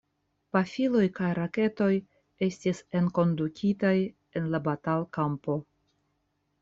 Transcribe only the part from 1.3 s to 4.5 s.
raketoj estis enkondukitaj en